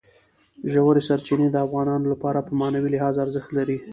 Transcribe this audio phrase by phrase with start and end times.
[0.71, 3.77] ژورې سرچینې د افغانانو لپاره په معنوي لحاظ ارزښت لري.